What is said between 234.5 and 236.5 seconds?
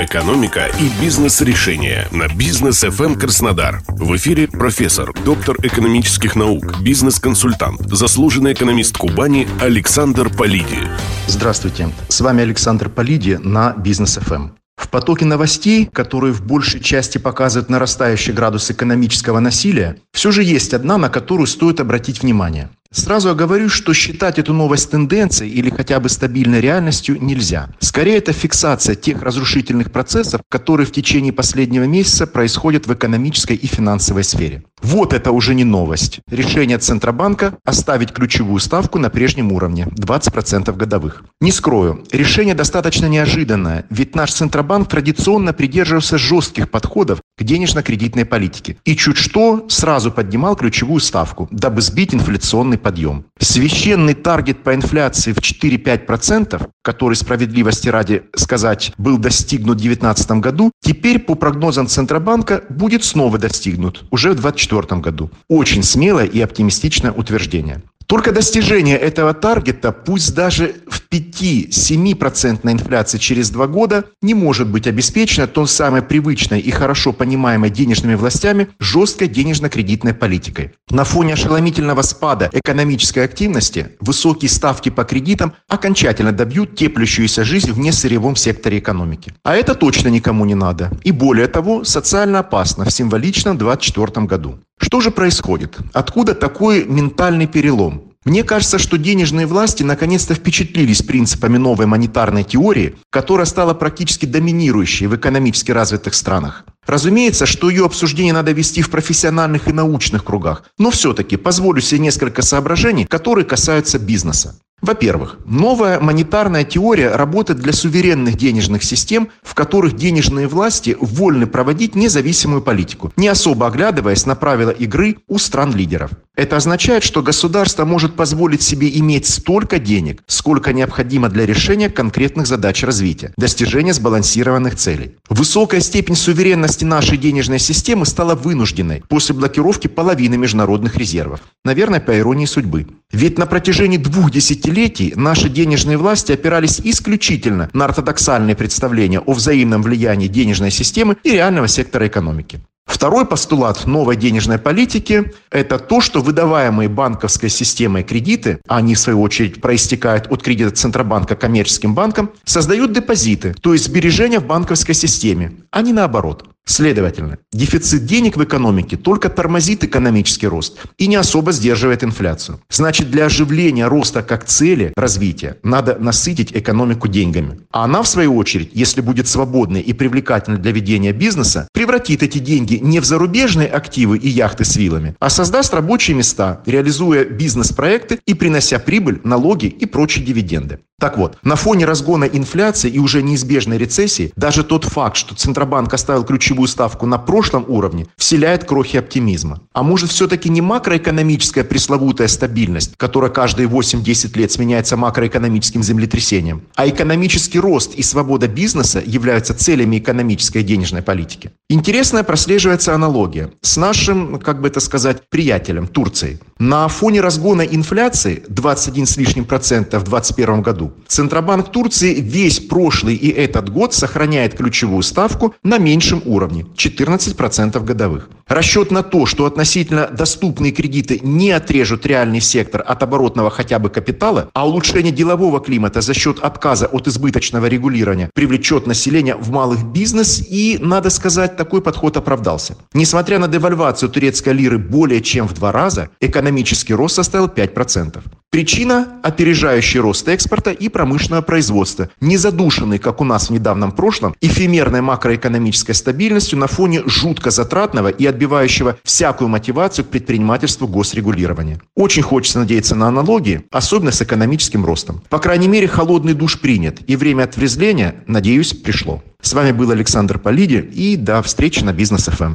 а улучшение делового климата за счет